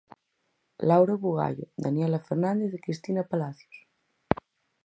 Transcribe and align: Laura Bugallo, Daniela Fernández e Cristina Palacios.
Laura 0.89 1.15
Bugallo, 1.23 1.65
Daniela 1.85 2.25
Fernández 2.27 2.71
e 2.73 2.83
Cristina 2.85 3.23
Palacios. 3.31 3.77